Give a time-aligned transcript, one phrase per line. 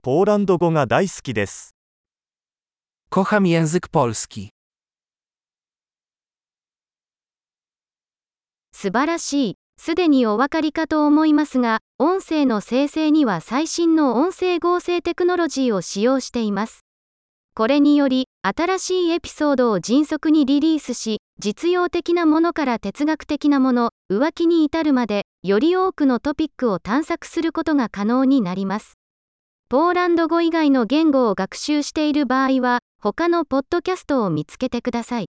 [0.00, 1.74] ポーランド語が大好きです。
[3.10, 4.50] Kocham język polski.
[8.72, 9.54] 素晴らしい。
[9.76, 16.84] すでにお分かりかと思いますが、音声の生成には最新の音声合成テクノロジーを使用しています。
[17.56, 28.97] これにより、新しいエピソードを迅速にリリースし、実用的なものから哲学的なもの、浮気に至るまで、より多くのトピックを探索することが可能になります。
[29.70, 35.26] ポーランド語以外の言語を学習している場合は、他のポッドキャストを見つけてください。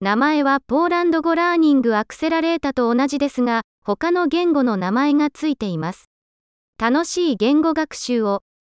[0.00, 6.06] 名前はポーランド語ラーニングアクセラレータと同じですが、他の言語の名前がついています。
[6.80, 8.42] 楽しい言語学習を。